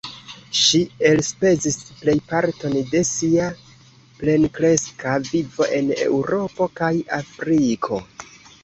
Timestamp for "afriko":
7.23-8.05